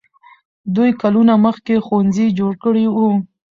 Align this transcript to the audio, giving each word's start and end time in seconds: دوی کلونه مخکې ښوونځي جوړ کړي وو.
دوی 0.75 0.91
کلونه 1.01 1.33
مخکې 1.45 1.75
ښوونځي 1.85 2.27
جوړ 2.39 2.53
کړي 2.63 2.85
وو. 2.95 3.11